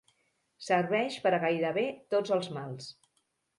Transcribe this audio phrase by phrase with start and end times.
[0.67, 1.85] Serveix per a gairebé
[2.17, 2.91] tots els mals.